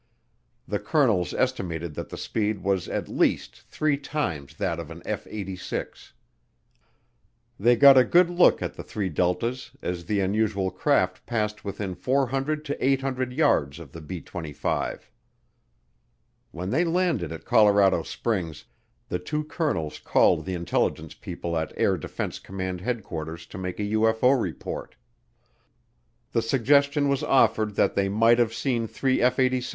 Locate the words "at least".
2.89-3.61